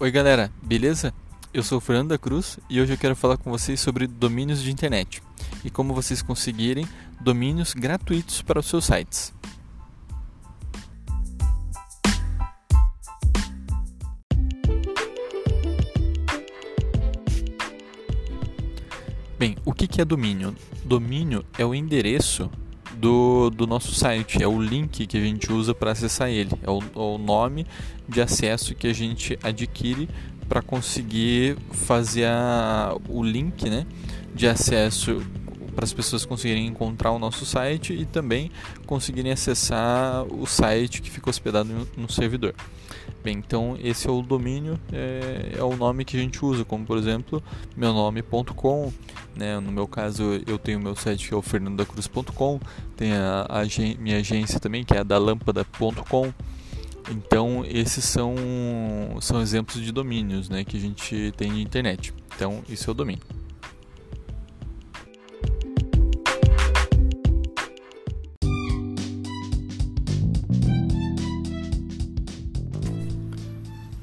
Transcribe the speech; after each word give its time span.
Oi 0.00 0.12
galera, 0.12 0.48
beleza? 0.62 1.12
Eu 1.52 1.60
sou 1.60 1.78
o 1.78 1.80
Fernando 1.80 2.10
da 2.10 2.18
Cruz 2.18 2.60
e 2.70 2.80
hoje 2.80 2.92
eu 2.92 2.96
quero 2.96 3.16
falar 3.16 3.36
com 3.36 3.50
vocês 3.50 3.80
sobre 3.80 4.06
domínios 4.06 4.62
de 4.62 4.70
internet 4.70 5.20
e 5.64 5.70
como 5.70 5.92
vocês 5.92 6.22
conseguirem 6.22 6.86
domínios 7.20 7.74
gratuitos 7.74 8.40
para 8.40 8.60
os 8.60 8.66
seus 8.66 8.84
sites. 8.84 9.34
Bem, 19.36 19.56
o 19.64 19.72
que 19.72 20.00
é 20.00 20.04
domínio? 20.04 20.54
Domínio 20.84 21.44
é 21.58 21.66
o 21.66 21.74
endereço 21.74 22.48
do, 22.98 23.50
do 23.50 23.66
nosso 23.66 23.94
site, 23.94 24.42
é 24.42 24.48
o 24.48 24.60
link 24.60 25.06
que 25.06 25.16
a 25.16 25.20
gente 25.20 25.52
usa 25.52 25.74
para 25.74 25.92
acessar 25.92 26.28
ele, 26.28 26.50
é 26.62 26.70
o, 26.70 26.78
é 26.80 26.98
o 26.98 27.18
nome 27.18 27.66
de 28.08 28.20
acesso 28.20 28.74
que 28.74 28.86
a 28.86 28.92
gente 28.92 29.38
adquire 29.42 30.08
para 30.48 30.62
conseguir 30.62 31.56
fazer 31.70 32.26
a, 32.26 32.96
o 33.08 33.22
link 33.22 33.68
né, 33.68 33.86
de 34.34 34.48
acesso 34.48 35.22
para 35.78 35.84
as 35.84 35.92
pessoas 35.92 36.24
conseguirem 36.24 36.66
encontrar 36.66 37.12
o 37.12 37.20
nosso 37.20 37.46
site 37.46 37.92
e 37.92 38.04
também 38.04 38.50
conseguirem 38.84 39.30
acessar 39.30 40.24
o 40.24 40.44
site 40.44 41.00
que 41.00 41.08
fica 41.08 41.30
hospedado 41.30 41.70
no, 41.96 42.10
servidor. 42.10 42.52
Bem, 43.22 43.36
então 43.36 43.78
esse 43.80 44.08
é 44.08 44.10
o 44.10 44.20
domínio, 44.20 44.76
é, 44.92 45.52
é, 45.56 45.62
o 45.62 45.76
nome 45.76 46.04
que 46.04 46.16
a 46.16 46.20
gente 46.20 46.44
usa, 46.44 46.64
como 46.64 46.84
por 46.84 46.98
exemplo, 46.98 47.40
meu 47.76 47.92
nome.com, 47.92 48.92
né? 49.38 49.58
no 49.60 49.70
meu 49.70 49.86
caso 49.86 50.42
eu 50.46 50.58
tenho 50.58 50.80
meu 50.80 50.96
site 50.96 51.28
que 51.28 51.34
é 51.34 51.36
o 51.36 51.42
fernandacruz.com, 51.42 52.60
tem 52.96 53.12
a, 53.12 53.46
a, 53.48 53.62
minha 53.98 54.18
agência 54.18 54.58
também 54.58 54.84
que 54.84 54.94
é 54.94 54.98
a 54.98 55.02
da 55.02 55.16
lâmpada.com. 55.16 56.32
Então 57.10 57.64
esses 57.66 58.04
são, 58.04 58.34
são 59.20 59.40
exemplos 59.40 59.82
de 59.82 59.92
domínios 59.92 60.48
né, 60.50 60.64
que 60.64 60.76
a 60.76 60.80
gente 60.80 61.32
tem 61.36 61.50
na 61.50 61.60
internet. 61.60 62.12
Então 62.34 62.62
isso 62.68 62.90
é 62.90 62.92
o 62.92 62.94
domínio. 62.94 63.22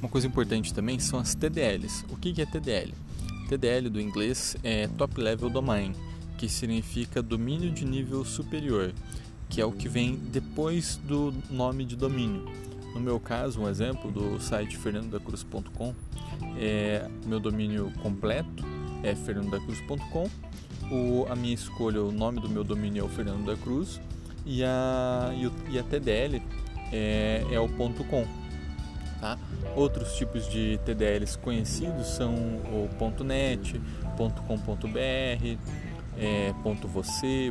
Uma 0.00 0.08
coisa 0.08 0.26
importante 0.26 0.72
também 0.72 0.98
são 0.98 1.18
as 1.18 1.34
TDLs. 1.34 2.04
O 2.08 2.16
que 2.16 2.40
é 2.40 2.46
TDL? 2.46 2.94
TDL 3.44 3.88
do 3.88 4.00
inglês 4.00 4.56
é 4.62 4.88
Top 4.88 5.20
Level 5.20 5.50
Domain, 5.50 5.92
que 6.38 6.48
significa 6.48 7.22
domínio 7.22 7.70
de 7.70 7.84
nível 7.84 8.24
superior, 8.24 8.92
que 9.48 9.60
é 9.60 9.64
o 9.64 9.72
que 9.72 9.88
vem 9.88 10.16
depois 10.16 10.96
do 10.96 11.32
nome 11.50 11.84
de 11.84 11.96
domínio. 11.96 12.44
No 12.94 13.00
meu 13.00 13.18
caso, 13.18 13.60
um 13.60 13.68
exemplo 13.68 14.10
do 14.10 14.40
site 14.40 14.76
fernandodacruz.com 14.76 15.94
é 16.58 17.08
meu 17.26 17.40
domínio 17.40 17.92
completo 18.02 18.64
é 19.04 19.14
fernandodacruz.com. 19.14 20.28
O, 20.90 21.26
a 21.30 21.36
minha 21.36 21.54
escolha, 21.54 22.02
o 22.02 22.10
nome 22.10 22.40
do 22.40 22.48
meu 22.48 22.64
domínio 22.64 23.02
é 23.02 23.04
o 23.04 23.08
Fernando 23.08 23.44
da 23.44 23.56
Cruz 23.56 24.00
e 24.44 24.64
a, 24.64 25.30
e, 25.70 25.78
a 25.78 25.82
TDL 25.82 26.42
é, 26.92 27.44
é 27.50 27.60
o 27.60 27.68
.com. 27.68 28.26
Tá? 29.24 29.38
Outros 29.74 30.16
tipos 30.16 30.46
de 30.50 30.78
TDLs 30.84 31.38
conhecidos 31.38 32.08
são 32.08 32.34
o 32.34 33.24
.net, 33.24 33.80
.com.br, 34.18 35.58
é, 36.18 36.52
.você, 36.92 37.50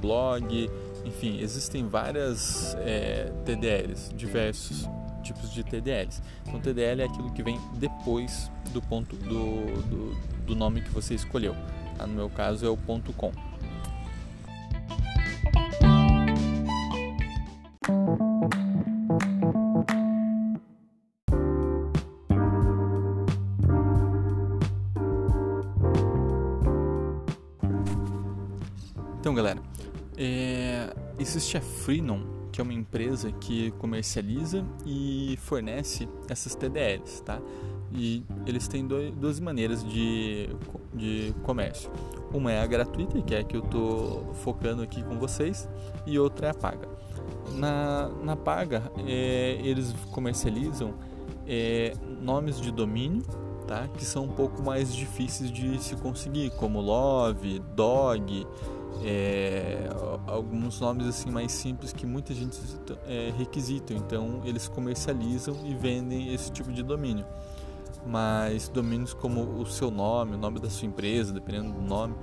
.blog, 0.00 0.70
enfim, 1.04 1.38
existem 1.38 1.86
várias 1.86 2.74
é, 2.80 3.32
TDLs, 3.44 4.12
diversos 4.16 4.88
tipos 5.22 5.52
de 5.52 5.62
TDLs. 5.62 6.20
Então, 6.44 6.58
TDL 6.58 7.02
é 7.02 7.04
aquilo 7.04 7.32
que 7.32 7.44
vem 7.44 7.56
depois 7.74 8.50
do 8.72 8.82
ponto 8.82 9.14
do, 9.14 9.80
do, 9.88 10.16
do 10.44 10.56
nome 10.56 10.80
que 10.80 10.90
você 10.90 11.14
escolheu. 11.14 11.54
Tá? 11.96 12.04
No 12.04 12.14
meu 12.14 12.30
caso 12.30 12.66
é 12.66 12.68
o 12.68 12.76
.com. 13.16 13.30
Então, 29.22 29.32
galera, 29.32 29.60
é, 30.18 30.92
existe 31.16 31.56
a 31.56 31.60
Freenom, 31.60 32.22
que 32.50 32.60
é 32.60 32.64
uma 32.64 32.72
empresa 32.72 33.30
que 33.30 33.70
comercializa 33.78 34.64
e 34.84 35.38
fornece 35.42 36.08
essas 36.28 36.56
TDLs, 36.56 37.22
tá? 37.22 37.40
E 37.92 38.24
eles 38.44 38.66
têm 38.66 38.84
dois, 38.84 39.14
duas 39.14 39.38
maneiras 39.38 39.84
de, 39.84 40.48
de 40.92 41.32
comércio. 41.44 41.88
Uma 42.34 42.50
é 42.50 42.62
a 42.62 42.66
gratuita, 42.66 43.22
que 43.22 43.32
é 43.32 43.38
a 43.38 43.44
que 43.44 43.56
eu 43.56 43.62
estou 43.62 44.34
focando 44.42 44.82
aqui 44.82 45.04
com 45.04 45.16
vocês, 45.20 45.68
e 46.04 46.18
outra 46.18 46.48
é 46.48 46.50
a 46.50 46.54
paga. 46.54 46.88
Na, 47.54 48.08
na 48.24 48.34
paga, 48.34 48.90
é, 49.06 49.60
eles 49.62 49.94
comercializam 50.10 50.94
é, 51.46 51.94
nomes 52.20 52.60
de 52.60 52.72
domínio 52.72 53.22
tá? 53.68 53.88
que 53.96 54.04
são 54.04 54.24
um 54.24 54.32
pouco 54.32 54.62
mais 54.62 54.92
difíceis 54.92 55.48
de 55.48 55.80
se 55.80 55.94
conseguir, 55.94 56.50
como 56.56 56.80
Love, 56.80 57.60
Dog, 57.76 58.46
é, 59.02 59.88
alguns 60.26 60.80
nomes 60.80 61.06
assim 61.06 61.30
mais 61.30 61.52
simples 61.52 61.92
que 61.92 62.06
muita 62.06 62.34
gente 62.34 62.58
é, 63.06 63.32
requisita. 63.36 63.92
Então 63.94 64.40
eles 64.44 64.68
comercializam 64.68 65.56
e 65.64 65.74
vendem 65.74 66.32
esse 66.34 66.50
tipo 66.50 66.72
de 66.72 66.82
domínio. 66.82 67.26
Mas 68.04 68.68
domínios 68.68 69.14
como 69.14 69.42
o 69.42 69.66
seu 69.66 69.90
nome, 69.90 70.34
o 70.34 70.38
nome 70.38 70.58
da 70.58 70.68
sua 70.68 70.86
empresa, 70.86 71.32
dependendo 71.32 71.72
do 71.72 71.82
nome, 71.82 72.14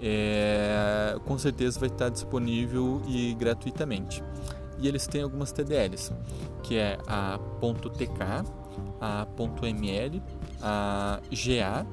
é, 0.00 1.16
com 1.24 1.38
certeza 1.38 1.80
vai 1.80 1.88
estar 1.88 2.10
disponível 2.10 3.02
e 3.06 3.34
gratuitamente. 3.34 4.22
E 4.78 4.86
eles 4.86 5.06
têm 5.06 5.22
algumas 5.22 5.52
TDLs, 5.52 6.12
que 6.62 6.76
é 6.76 6.98
a 7.06 7.38
.tk, 7.94 8.44
a 9.00 9.26
.ml, 9.62 10.22
a 10.60 11.20
GA, 11.30 11.86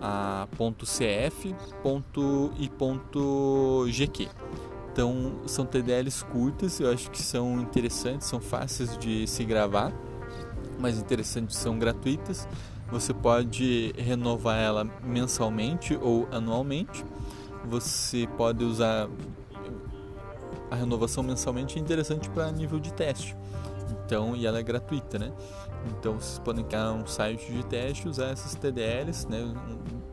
a 0.00 0.48
.cf 0.84 1.54
ponto 1.82 2.52
e 2.58 2.68
ponto 2.68 3.86
.gq. 3.88 4.28
Então 4.92 5.40
são 5.46 5.64
TDLs 5.64 6.24
curtas, 6.24 6.80
eu 6.80 6.90
acho 6.90 7.10
que 7.10 7.22
são 7.22 7.60
interessantes, 7.60 8.26
são 8.26 8.40
fáceis 8.40 8.96
de 8.98 9.26
se 9.26 9.44
gravar, 9.44 9.92
mas 10.78 10.98
interessantes 10.98 11.56
são 11.56 11.78
gratuitas. 11.78 12.48
Você 12.90 13.14
pode 13.14 13.94
renovar 13.96 14.58
ela 14.58 14.84
mensalmente 15.02 15.96
ou 16.00 16.26
anualmente. 16.32 17.04
Você 17.64 18.28
pode 18.36 18.64
usar 18.64 19.08
a 20.70 20.76
renovação 20.76 21.22
mensalmente 21.22 21.78
é 21.78 21.80
interessante 21.80 22.30
para 22.30 22.50
nível 22.50 22.78
de 22.78 22.92
teste. 22.92 23.36
Então, 23.90 24.36
e 24.36 24.46
ela 24.46 24.58
é 24.58 24.62
gratuita, 24.62 25.18
né? 25.18 25.32
Então 25.86 26.14
vocês 26.14 26.38
podem 26.38 26.64
criar 26.64 26.92
um 26.92 27.06
site 27.06 27.50
de 27.52 27.64
teste, 27.64 28.08
usar 28.08 28.26
essas 28.26 28.54
TDLs, 28.54 29.26
né, 29.28 29.52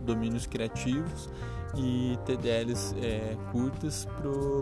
domínios 0.01 0.45
criativos 0.45 1.29
e 1.75 2.17
TDLs 2.25 2.95
é, 3.01 3.35
curtas 3.51 4.07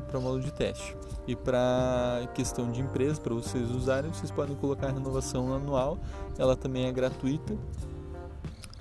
para 0.08 0.18
o 0.18 0.22
modo 0.22 0.42
de 0.42 0.52
teste. 0.52 0.96
E 1.28 1.36
para 1.36 2.28
questão 2.34 2.72
de 2.72 2.82
empresa, 2.82 3.20
para 3.22 3.34
vocês 3.34 3.70
usarem, 3.72 4.12
vocês 4.12 4.32
podem 4.32 4.56
colocar 4.56 4.88
a 4.88 4.92
renovação 4.92 5.54
anual, 5.54 5.98
ela 6.38 6.56
também 6.56 6.86
é 6.86 6.92
gratuita. 6.92 7.56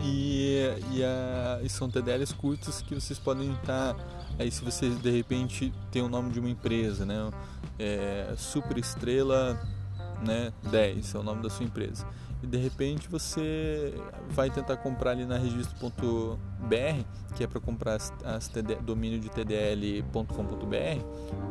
E, 0.01 0.59
e, 0.93 1.05
a, 1.05 1.61
e 1.63 1.69
são 1.69 1.89
TDLs 1.89 2.35
curtas 2.35 2.83
que 2.83 2.95
vocês 2.95 3.19
podem 3.19 3.53
estar. 3.53 3.97
Aí, 4.39 4.51
se 4.51 4.65
vocês 4.65 4.99
de 5.01 5.11
repente 5.11 5.73
tem 5.91 6.03
o 6.03 6.09
nome 6.09 6.31
de 6.31 6.41
uma 6.41 6.51
empresa, 6.51 7.07
né? 7.07 7.31
É, 7.79 8.35
Super 8.37 8.77
Estrela 8.77 9.59
né, 10.25 10.53
10 10.71 11.15
é 11.15 11.19
o 11.19 11.23
nome 11.23 11.43
da 11.43 11.51
sua 11.51 11.65
empresa. 11.65 12.07
E 12.43 12.47
de 12.47 12.59
repente 12.59 13.09
você 13.09 13.95
vai 14.29 14.51
tentar 14.51 14.77
comprar 14.77 15.13
ali 15.13 15.25
na 15.25 15.39
registro.br, 15.39 16.37
que 17.35 17.43
é 17.43 17.47
para 17.47 17.59
comprar 17.59 17.95
as, 17.95 18.13
as 18.23 18.49
TD, 18.49 18.77
domínio 18.77 19.19
de 19.19 19.31
tdl.com.br 19.31 20.15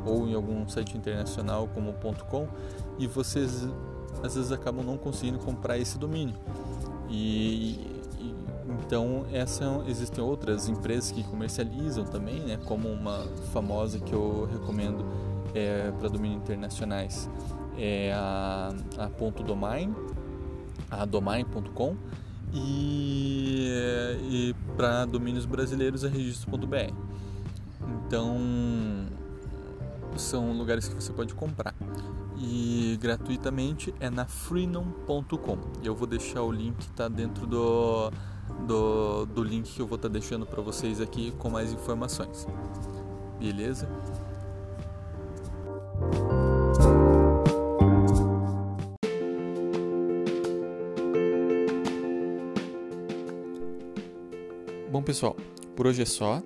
ou 0.06 0.28
em 0.28 0.36
algum 0.36 0.68
site 0.70 0.96
internacional 0.96 1.68
como 1.74 1.94
.com 2.30 2.48
e 3.00 3.08
vocês 3.08 3.68
às 4.22 4.36
vezes 4.36 4.52
acabam 4.52 4.86
não 4.86 4.96
conseguindo 4.96 5.40
comprar 5.40 5.80
esse 5.80 5.98
domínio. 5.98 6.36
E, 7.10 7.80
e 8.20 8.36
então 8.86 9.25
essa, 9.34 9.84
existem 9.88 10.24
outras 10.24 10.70
empresas 10.70 11.12
que 11.12 11.24
comercializam 11.24 12.06
também, 12.06 12.40
né, 12.42 12.60
como 12.66 12.88
uma 12.88 13.25
famosa 13.52 14.00
que 14.00 14.14
eu 14.14 14.48
recomendo 14.52 15.04
é, 15.56 15.92
para 15.92 16.08
domínios 16.08 16.42
internacionais 16.42 17.28
é 17.78 18.14
a, 18.14 18.74
a 18.98 19.10
ponto 19.10 19.44
domain, 19.44 19.94
a 20.90 21.06
domain.com 21.06 21.96
e, 22.54 23.68
e 24.22 24.56
para 24.75 25.06
domínios 25.06 25.46
brasileiros 25.46 26.04
é 26.04 26.08
registro.br. 26.08 26.94
Então 28.06 28.38
são 30.16 30.54
lugares 30.54 30.88
que 30.88 30.96
você 30.96 31.12
pode 31.12 31.34
comprar. 31.34 31.74
E 32.38 32.98
gratuitamente 33.02 33.94
é 34.00 34.10
na 34.10 34.25
freenom.com. 34.25 35.58
Eu 35.84 35.96
vou 35.96 36.08
deixar 36.08 36.44
o 36.44 36.52
link 36.52 36.88
tá 36.90 37.08
dentro 37.08 37.48
do, 37.48 38.12
do, 38.68 39.25
do 39.25 39.44
link 39.44 39.72
que 39.72 39.81
eu 39.81 39.88
vou 39.88 39.96
estar 39.96 40.10
tá 40.10 40.14
deixando 40.14 40.46
para 40.46 40.62
vocês 40.62 41.00
aqui 41.00 41.31
com 41.38 41.50
mais 41.50 41.72
informações. 41.72 42.48
Beleza? 43.40 43.88
Pessoal, 55.04 55.36
por 55.76 55.86
hoje 55.86 56.02
é 56.02 56.06
só. 56.06 56.42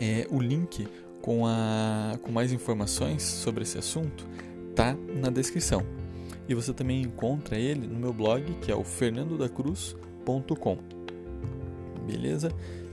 É, 0.00 0.26
o 0.30 0.40
link 0.40 0.88
com, 1.20 1.46
a, 1.46 2.18
com 2.22 2.30
mais 2.30 2.52
informações 2.52 3.22
sobre 3.22 3.62
esse 3.62 3.78
assunto 3.78 4.26
tá 4.74 4.96
na 5.20 5.28
descrição. 5.28 5.84
E 6.48 6.54
você 6.54 6.72
também 6.72 7.02
encontra 7.02 7.58
ele 7.58 7.86
no 7.86 7.98
meu 7.98 8.12
blog, 8.12 8.42
que 8.62 8.72
é 8.72 8.74
o 8.74 8.82
fernandodacruz.com. 8.82 10.78
Beleza? 12.06 12.50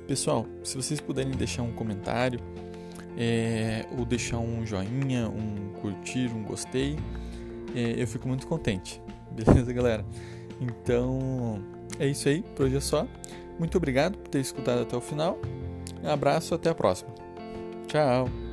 Pessoal, 0.07 0.45
se 0.63 0.75
vocês 0.75 1.00
puderem 1.00 1.31
deixar 1.31 1.62
um 1.62 1.71
comentário, 1.71 2.39
é, 3.18 3.86
ou 3.98 4.06
deixar 4.06 4.39
um 4.39 4.66
joinha, 4.66 5.30
um 5.30 5.74
curtir, 5.80 6.28
um 6.28 6.44
gostei, 6.44 6.98
é, 7.74 8.01
eu 8.01 8.07
fico 8.07 8.28
muito 8.28 8.45
contente. 8.45 9.01
Beleza, 9.31 9.71
galera? 9.71 10.06
Então, 10.60 11.62
é 12.00 12.07
isso 12.07 12.28
aí, 12.28 12.44
por 12.56 12.66
hoje 12.66 12.78
é 12.78 12.81
só. 12.81 13.07
Muito 13.57 13.78
obrigado 13.78 14.18
por 14.18 14.28
ter 14.28 14.40
escutado 14.40 14.81
até 14.81 14.96
o 14.96 15.02
final. 15.02 15.40
Um 16.04 16.10
abraço, 16.10 16.54
até 16.54 16.69
a 16.69 16.75
próxima. 16.75 17.13
Tchau! 17.88 18.44